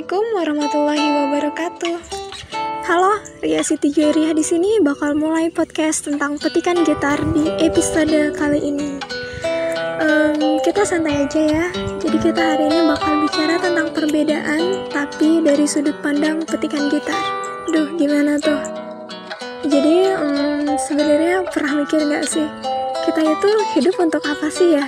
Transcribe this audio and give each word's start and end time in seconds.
Assalamualaikum 0.00 0.32
warahmatullahi 0.32 1.08
wabarakatuh. 1.12 1.96
Halo, 2.88 3.20
Ria 3.44 3.60
Siti 3.60 3.92
di 3.92 4.40
sini 4.40 4.80
bakal 4.80 5.12
mulai 5.12 5.52
podcast 5.52 6.08
tentang 6.08 6.40
petikan 6.40 6.88
gitar 6.88 7.20
di 7.36 7.52
episode 7.60 8.32
kali 8.32 8.64
ini. 8.64 8.96
Um, 10.00 10.56
kita 10.64 10.88
santai 10.88 11.28
aja 11.28 11.40
ya. 11.44 11.64
Jadi 12.00 12.16
kita 12.16 12.40
hari 12.40 12.72
ini 12.72 12.80
bakal 12.88 13.12
bicara 13.28 13.60
tentang 13.60 13.92
perbedaan, 13.92 14.88
tapi 14.88 15.44
dari 15.44 15.68
sudut 15.68 16.00
pandang 16.00 16.48
petikan 16.48 16.88
gitar. 16.88 17.20
Duh, 17.68 17.92
gimana 18.00 18.40
tuh? 18.40 18.56
Jadi 19.68 20.16
um, 20.16 20.80
sebenarnya 20.80 21.44
pernah 21.52 21.84
mikir 21.84 22.08
nggak 22.08 22.24
sih, 22.24 22.48
kita 23.04 23.20
itu 23.20 23.50
hidup 23.76 24.00
untuk 24.00 24.24
apa 24.24 24.48
sih 24.48 24.80
ya? 24.80 24.84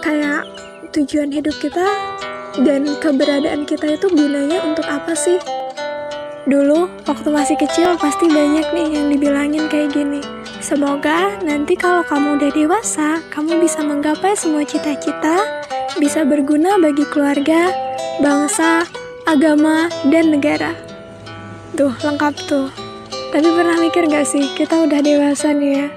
Kayak 0.00 0.48
tujuan 0.88 1.28
hidup 1.28 1.52
kita 1.60 1.84
dan 2.60 2.84
keberadaan 3.00 3.64
kita 3.64 3.96
itu 3.96 4.12
gunanya 4.12 4.60
untuk 4.60 4.84
apa 4.84 5.16
sih? 5.16 5.40
Dulu, 6.42 6.90
waktu 7.06 7.28
masih 7.30 7.56
kecil 7.56 7.94
pasti 7.96 8.26
banyak 8.26 8.66
nih 8.74 8.88
yang 8.98 9.06
dibilangin 9.08 9.70
kayak 9.70 9.94
gini. 9.94 10.18
Semoga 10.58 11.38
nanti 11.40 11.78
kalau 11.78 12.02
kamu 12.02 12.36
udah 12.36 12.50
dewasa, 12.50 13.22
kamu 13.30 13.62
bisa 13.62 13.80
menggapai 13.80 14.34
semua 14.34 14.66
cita-cita, 14.66 15.38
bisa 16.02 16.26
berguna 16.26 16.82
bagi 16.82 17.06
keluarga, 17.14 17.70
bangsa, 18.18 18.84
agama, 19.24 19.86
dan 20.10 20.34
negara. 20.34 20.74
Tuh, 21.78 21.94
lengkap 22.02 22.34
tuh. 22.50 22.68
Tapi 23.32 23.48
pernah 23.48 23.78
mikir 23.80 24.10
gak 24.12 24.28
sih, 24.28 24.50
kita 24.52 24.82
udah 24.84 25.00
dewasa 25.00 25.54
nih 25.56 25.72
ya? 25.72 25.88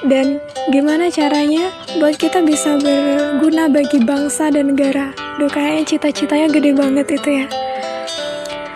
Dan 0.00 0.40
gimana 0.72 1.12
caranya 1.12 1.68
buat 2.00 2.16
kita 2.16 2.40
bisa 2.40 2.80
berguna 2.80 3.68
bagi 3.68 4.00
bangsa 4.00 4.48
dan 4.48 4.72
negara? 4.72 5.29
Duh 5.40 5.48
kayaknya 5.48 5.96
cita-citanya 5.96 6.52
gede 6.52 6.76
banget 6.76 7.16
itu 7.16 7.40
ya. 7.40 7.48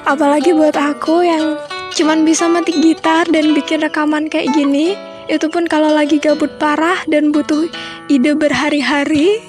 Apalagi 0.08 0.56
buat 0.56 0.72
aku 0.72 1.20
yang 1.20 1.60
cuman 1.92 2.24
bisa 2.24 2.48
metik 2.48 2.80
gitar 2.80 3.28
dan 3.28 3.52
bikin 3.52 3.84
rekaman 3.84 4.32
kayak 4.32 4.48
gini, 4.56 4.96
itu 5.28 5.44
pun 5.52 5.68
kalau 5.68 5.92
lagi 5.92 6.16
gabut 6.16 6.48
parah 6.56 7.04
dan 7.04 7.36
butuh 7.36 7.68
ide 8.08 8.32
berhari-hari. 8.32 9.44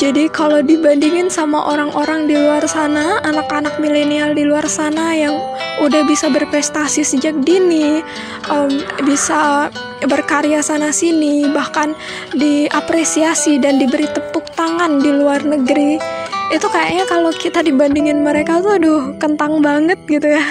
Jadi 0.00 0.32
kalau 0.32 0.64
dibandingin 0.64 1.28
sama 1.28 1.60
orang-orang 1.68 2.24
di 2.24 2.40
luar 2.40 2.64
sana, 2.64 3.20
anak-anak 3.20 3.76
milenial 3.76 4.32
di 4.32 4.48
luar 4.48 4.64
sana 4.72 5.12
yang 5.12 5.36
udah 5.78 6.02
bisa 6.06 6.26
berprestasi 6.30 7.06
sejak 7.06 7.38
dini, 7.46 8.02
um, 8.50 8.70
bisa 9.06 9.70
berkarya 10.06 10.62
sana 10.62 10.90
sini, 10.90 11.46
bahkan 11.50 11.94
diapresiasi 12.34 13.58
dan 13.62 13.78
diberi 13.78 14.06
tepuk 14.10 14.46
tangan 14.54 14.98
di 14.98 15.10
luar 15.14 15.42
negeri, 15.42 15.98
itu 16.50 16.66
kayaknya 16.70 17.04
kalau 17.06 17.30
kita 17.34 17.60
dibandingin 17.62 18.24
mereka 18.24 18.58
tuh 18.62 18.80
aduh 18.80 19.02
kentang 19.22 19.60
banget 19.62 19.98
gitu 20.06 20.38
ya. 20.38 20.44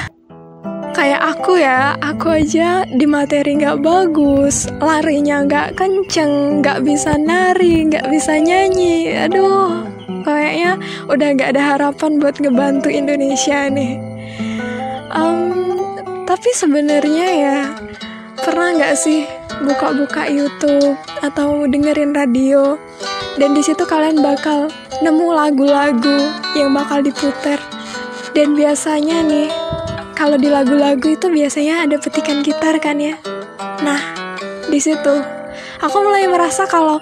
Kayak 0.98 1.38
aku 1.38 1.62
ya, 1.62 1.94
aku 2.02 2.42
aja 2.42 2.82
di 2.90 3.06
materi 3.06 3.62
nggak 3.62 3.86
bagus, 3.86 4.66
larinya 4.82 5.46
nggak 5.46 5.78
kenceng, 5.78 6.66
nggak 6.66 6.82
bisa 6.82 7.14
nari, 7.22 7.86
nggak 7.86 8.10
bisa 8.10 8.42
nyanyi, 8.42 9.14
aduh, 9.14 9.86
kayaknya 10.26 10.82
udah 11.06 11.28
nggak 11.38 11.54
ada 11.54 11.78
harapan 11.78 12.18
buat 12.18 12.42
ngebantu 12.42 12.90
Indonesia 12.90 13.70
nih. 13.70 14.17
Um, 15.08 15.56
tapi 16.28 16.52
sebenarnya 16.52 17.28
ya, 17.32 17.60
pernah 18.44 18.76
nggak 18.76 18.96
sih 19.00 19.24
buka-buka 19.64 20.28
YouTube 20.28 21.00
atau 21.24 21.64
dengerin 21.66 22.12
radio, 22.12 22.76
dan 23.40 23.56
di 23.56 23.64
situ 23.64 23.88
kalian 23.88 24.20
bakal 24.20 24.68
nemu 25.00 25.28
lagu-lagu 25.32 26.18
yang 26.54 26.76
bakal 26.76 27.00
diputer, 27.00 27.58
dan 28.36 28.54
biasanya 28.54 29.24
nih 29.24 29.50
kalau 30.14 30.36
di 30.36 30.52
lagu-lagu 30.52 31.08
itu 31.16 31.32
biasanya 31.32 31.88
ada 31.88 31.96
petikan 31.98 32.44
gitar 32.44 32.76
kan 32.84 33.00
ya. 33.00 33.16
Nah, 33.82 34.02
di 34.68 34.80
situ 34.82 35.16
aku 35.80 35.98
mulai 36.04 36.28
merasa 36.28 36.68
kalau 36.68 37.00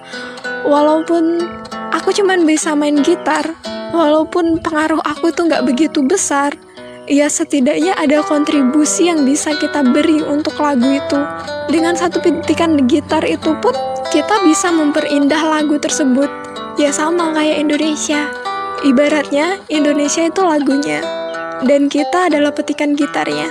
walaupun 0.63 1.41
aku 1.89 2.13
cuman 2.13 2.45
bisa 2.45 2.77
main 2.77 3.01
gitar, 3.01 3.43
walaupun 3.91 4.61
pengaruh 4.61 5.01
aku 5.01 5.33
itu 5.33 5.41
nggak 5.47 5.65
begitu 5.65 6.05
besar, 6.05 6.53
ya 7.05 7.29
setidaknya 7.29 7.93
ada 7.97 8.25
kontribusi 8.25 9.09
yang 9.09 9.25
bisa 9.25 9.53
kita 9.57 9.85
beri 9.85 10.21
untuk 10.25 10.57
lagu 10.57 10.89
itu. 10.89 11.19
Dengan 11.69 11.97
satu 11.97 12.21
petikan 12.21 12.85
gitar 12.85 13.25
itu 13.25 13.53
pun 13.61 13.73
kita 14.09 14.41
bisa 14.45 14.69
memperindah 14.69 15.41
lagu 15.41 15.77
tersebut. 15.77 16.29
Ya 16.75 16.91
sama 16.91 17.33
kayak 17.33 17.61
Indonesia. 17.65 18.29
Ibaratnya 18.83 19.57
Indonesia 19.71 20.27
itu 20.27 20.41
lagunya 20.43 21.01
dan 21.63 21.87
kita 21.87 22.27
adalah 22.27 22.51
petikan 22.51 22.93
gitarnya. 22.93 23.47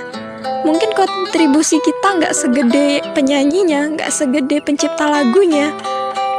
Mungkin 0.64 0.93
kontribusi 0.93 1.81
kita 1.81 2.20
nggak 2.20 2.34
segede 2.37 3.00
penyanyinya, 3.16 3.97
nggak 3.97 4.12
segede 4.12 4.60
pencipta 4.64 5.09
lagunya, 5.09 5.72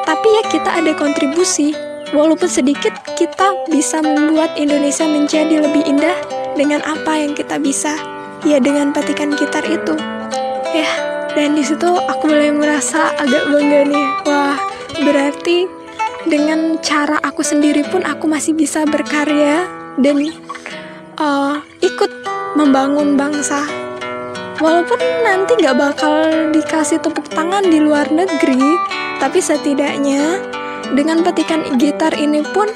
tapi 0.05 0.27
ya 0.29 0.43
kita 0.49 0.69
ada 0.81 0.93
kontribusi. 0.93 1.73
Walaupun 2.13 2.45
sedikit, 2.45 2.93
kita 3.17 3.65
bisa 3.65 3.97
membuat 4.05 4.53
Indonesia 4.61 5.09
menjadi 5.09 5.65
lebih 5.65 5.83
indah 5.89 6.13
dengan 6.55 6.81
apa 6.87 7.19
yang 7.19 7.35
kita 7.35 7.59
bisa. 7.59 7.93
Ya 8.47 8.57
dengan 8.61 8.95
petikan 8.95 9.35
gitar 9.35 9.63
itu. 9.67 9.93
Ya, 10.75 10.91
dan 11.33 11.55
di 11.55 11.63
situ 11.63 11.87
aku 11.87 12.31
mulai 12.31 12.51
merasa 12.51 13.15
agak 13.15 13.47
bangga 13.51 13.81
nih. 13.87 14.07
Wah, 14.27 14.57
berarti 15.01 15.65
dengan 16.25 16.77
cara 16.81 17.21
aku 17.21 17.45
sendiri 17.45 17.85
pun 17.85 18.01
aku 18.01 18.25
masih 18.25 18.57
bisa 18.57 18.85
berkarya 18.85 19.65
dan 20.01 20.17
uh, 21.21 21.61
ikut 21.81 22.11
membangun 22.57 23.19
bangsa. 23.19 23.65
Walaupun 24.55 24.99
nanti 25.27 25.59
nggak 25.59 25.75
bakal 25.75 26.15
dikasih 26.55 27.03
tepuk 27.03 27.27
tangan 27.27 27.67
di 27.67 27.83
luar 27.83 28.07
negeri, 28.07 28.79
tapi 29.19 29.43
setidaknya 29.43 30.39
dengan 30.95 31.19
petikan 31.21 31.75
gitar 31.75 32.15
ini 32.15 32.39
pun, 32.55 32.71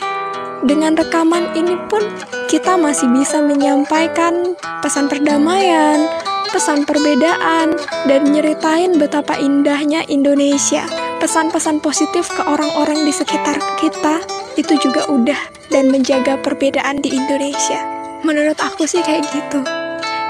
dengan 0.68 0.96
rekaman 0.98 1.56
ini 1.56 1.80
pun, 1.88 2.04
kita 2.52 2.76
masih 2.76 3.08
bisa 3.16 3.40
menyampaikan 3.40 4.58
pesan 4.84 5.08
perdamaian, 5.08 6.04
pesan 6.52 6.84
perbedaan, 6.84 7.78
dan 8.10 8.22
nyeritain 8.28 8.98
betapa 9.00 9.40
indahnya 9.40 10.04
Indonesia. 10.12 10.84
Pesan-pesan 11.20 11.84
positif 11.84 12.32
ke 12.32 12.44
orang-orang 12.48 13.04
di 13.04 13.12
sekitar 13.12 13.60
kita 13.80 14.24
itu 14.56 14.76
juga 14.80 15.04
udah 15.12 15.40
dan 15.68 15.92
menjaga 15.92 16.40
perbedaan 16.40 17.04
di 17.04 17.12
Indonesia. 17.12 17.80
Menurut 18.24 18.56
aku 18.60 18.88
sih 18.88 19.04
kayak 19.04 19.28
gitu. 19.32 19.60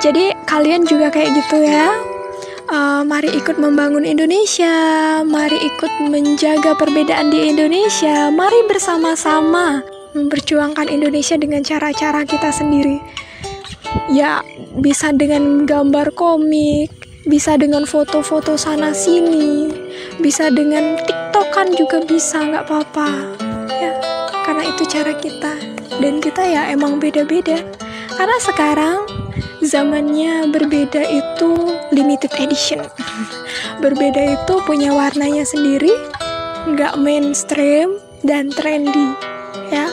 Jadi 0.02 0.34
kalian 0.50 0.90
juga 0.90 1.14
kayak 1.14 1.34
gitu 1.38 1.62
ya. 1.66 1.94
Uh, 2.70 3.02
mari 3.02 3.34
ikut 3.34 3.58
membangun 3.58 4.06
Indonesia, 4.06 4.70
mari 5.26 5.58
ikut 5.58 5.90
menjaga 6.06 6.78
perbedaan 6.78 7.34
di 7.34 7.50
Indonesia, 7.50 8.30
mari 8.30 8.62
bersama-sama 8.70 9.99
memperjuangkan 10.14 10.90
Indonesia 10.90 11.38
dengan 11.38 11.62
cara-cara 11.62 12.25
kita 12.25 12.50
sendiri. 12.50 12.97
Ya, 14.09 14.42
bisa 14.78 15.14
dengan 15.14 15.66
gambar 15.66 16.14
komik, 16.14 16.94
bisa 17.25 17.58
dengan 17.58 17.86
foto-foto 17.86 18.58
sana 18.58 18.94
sini, 18.94 19.69
bisa 20.18 20.50
dengan 20.50 20.98
tiktokan 21.06 21.74
juga 21.78 22.02
bisa, 22.06 22.42
nggak 22.42 22.66
apa-apa. 22.66 23.09
Ya, 23.69 23.94
karena 24.46 24.64
itu 24.66 24.84
cara 24.90 25.14
kita. 25.14 25.53
Dan 26.00 26.24
kita 26.24 26.42
ya 26.42 26.72
emang 26.72 26.98
beda-beda. 26.98 27.59
Karena 28.16 28.38
sekarang 28.42 28.98
zamannya 29.62 30.50
berbeda 30.50 31.03
itu 31.06 31.75
limited 31.94 32.31
edition. 32.40 32.81
berbeda 33.84 34.40
itu 34.40 34.53
punya 34.64 34.92
warnanya 34.92 35.44
sendiri, 35.46 35.92
nggak 36.68 36.98
mainstream 37.00 38.00
dan 38.24 38.51
trendy. 38.51 39.29
Ya, 39.69 39.90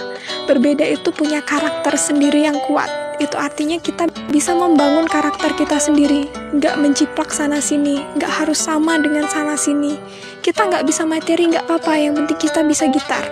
berbeda 0.49 0.85
itu 0.87 1.13
punya 1.13 1.45
karakter 1.45 1.95
sendiri 1.97 2.47
yang 2.47 2.57
kuat. 2.65 2.89
Itu 3.17 3.41
artinya 3.41 3.81
kita 3.81 4.09
bisa 4.29 4.53
membangun 4.53 5.09
karakter 5.09 5.57
kita 5.57 5.81
sendiri, 5.81 6.29
nggak 6.53 6.77
menciplak 6.77 7.33
sana 7.33 7.61
sini, 7.65 8.05
nggak 8.21 8.29
harus 8.29 8.61
sama 8.61 9.01
dengan 9.01 9.25
sana 9.29 9.57
sini. 9.57 9.97
Kita 10.45 10.69
nggak 10.69 10.85
bisa 10.85 11.09
materi 11.09 11.49
nggak 11.49 11.65
apa-apa, 11.65 11.93
yang 11.97 12.13
penting 12.13 12.39
kita 12.39 12.61
bisa 12.65 12.85
gitar. 12.93 13.25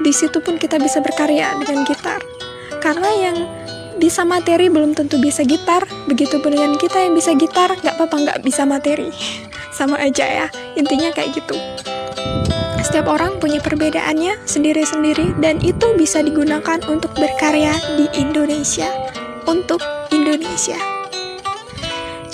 Di 0.00 0.12
situ 0.12 0.40
pun 0.40 0.56
kita 0.56 0.80
bisa 0.80 1.04
berkarya 1.04 1.52
dengan 1.60 1.84
gitar. 1.84 2.24
Karena 2.80 3.12
yang 3.12 3.36
bisa 4.00 4.24
materi 4.24 4.72
belum 4.72 4.96
tentu 4.96 5.20
bisa 5.20 5.44
gitar 5.44 5.84
begitu 6.08 6.40
pun 6.40 6.56
dengan 6.56 6.72
kita 6.80 7.04
yang 7.04 7.12
bisa 7.12 7.36
gitar 7.36 7.68
nggak 7.76 8.00
apa-apa 8.00 8.16
nggak 8.16 8.40
bisa 8.40 8.64
materi 8.64 9.12
sama 9.76 10.00
aja 10.00 10.24
ya 10.24 10.46
intinya 10.72 11.12
kayak 11.12 11.36
gitu 11.36 11.52
setiap 12.90 13.06
orang 13.06 13.38
punya 13.38 13.62
perbedaannya 13.62 14.42
sendiri-sendiri 14.50 15.38
dan 15.38 15.62
itu 15.62 15.94
bisa 15.94 16.26
digunakan 16.26 16.82
untuk 16.90 17.14
berkarya 17.14 17.70
di 17.94 18.10
Indonesia 18.18 18.90
untuk 19.46 19.78
Indonesia 20.10 20.74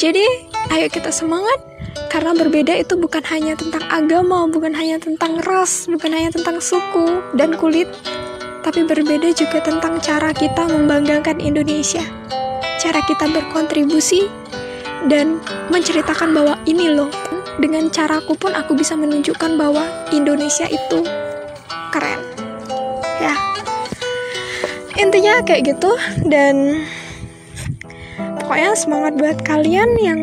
jadi 0.00 0.24
ayo 0.72 0.88
kita 0.88 1.12
semangat 1.12 1.60
karena 2.08 2.32
berbeda 2.32 2.72
itu 2.72 2.96
bukan 2.96 3.20
hanya 3.28 3.52
tentang 3.60 3.84
agama 3.92 4.48
bukan 4.48 4.72
hanya 4.72 4.96
tentang 4.96 5.44
ras 5.44 5.84
bukan 5.92 6.08
hanya 6.08 6.32
tentang 6.32 6.56
suku 6.64 7.20
dan 7.36 7.52
kulit 7.60 7.92
tapi 8.66 8.82
berbeda 8.82 9.30
juga 9.30 9.62
tentang 9.62 10.02
cara 10.02 10.34
kita 10.34 10.66
membanggakan 10.66 11.38
Indonesia. 11.38 12.02
Cara 12.82 12.98
kita 13.06 13.30
berkontribusi 13.30 14.26
dan 15.06 15.38
menceritakan 15.70 16.34
bahwa 16.34 16.58
ini 16.66 16.90
loh, 16.90 17.06
dengan 17.56 17.88
caraku 17.88 18.36
pun 18.36 18.52
aku 18.52 18.76
bisa 18.76 18.92
menunjukkan 18.96 19.56
bahwa 19.56 19.88
Indonesia 20.12 20.68
itu 20.68 21.00
keren. 21.92 22.20
Ya. 23.20 23.34
Intinya 25.00 25.40
kayak 25.44 25.76
gitu 25.76 25.92
dan 26.28 26.84
pokoknya 28.44 28.76
semangat 28.76 29.12
buat 29.16 29.38
kalian 29.44 29.90
yang 30.00 30.20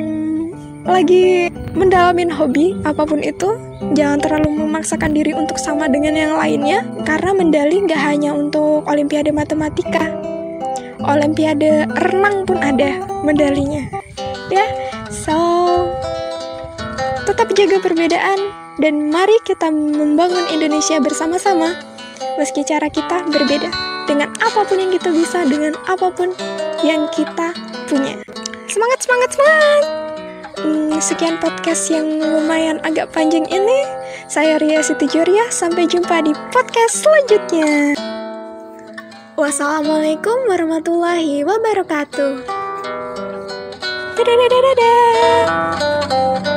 lagi 0.83 1.47
mendalamin 1.73 2.27
hobi 2.27 2.75
apa 2.83 3.07
pun 3.07 3.23
itu 3.23 3.55
jangan 3.95 4.19
terlalu 4.19 4.67
memaksakan 4.67 5.15
diri 5.15 5.31
untuk 5.31 5.55
sama 5.55 5.87
dengan 5.87 6.11
yang 6.11 6.35
lainnya 6.35 6.83
karena 7.07 7.31
mendali 7.31 7.87
nggak 7.87 8.01
hanya 8.03 8.35
untuk 8.35 8.83
olimpiade 8.91 9.31
matematika 9.31 10.11
olimpiade 10.99 11.87
renang 12.03 12.43
pun 12.43 12.59
ada 12.59 12.99
medalinya 13.23 13.87
ya 14.51 14.67
so 15.07 15.39
tetap 17.33 17.49
jaga 17.57 17.81
perbedaan 17.81 18.37
dan 18.77 19.09
mari 19.09 19.33
kita 19.41 19.73
membangun 19.73 20.45
Indonesia 20.53 21.01
bersama-sama 21.01 21.73
meski 22.37 22.61
cara 22.61 22.85
kita 22.93 23.25
berbeda 23.25 23.73
dengan 24.05 24.29
apa 24.37 24.61
pun 24.61 24.77
yang 24.77 24.93
kita 24.93 25.09
bisa 25.09 25.41
dengan 25.49 25.73
apa 25.89 26.13
pun 26.13 26.29
yang 26.85 27.09
kita 27.09 27.57
punya 27.89 28.21
semangat 28.69 29.01
semangat 29.01 29.29
semangat 29.33 29.83
Hmm, 30.63 30.95
sekian 31.03 31.43
podcast 31.43 31.91
yang 31.91 32.23
lumayan 32.23 32.79
agak 32.87 33.11
panjang 33.11 33.43
ini. 33.51 33.83
Saya 34.31 34.55
Ria 34.61 34.79
Siti 34.79 35.11
Joria. 35.11 35.51
Sampai 35.51 35.91
jumpa 35.91 36.23
di 36.23 36.31
podcast 36.55 37.03
selanjutnya. 37.03 37.97
Wassalamualaikum 39.35 40.47
warahmatullahi 40.47 41.43
wabarakatuh. 41.43 42.47
Dadah, 44.15 44.35
dadah, 44.39 44.61
dadah. 44.71 46.52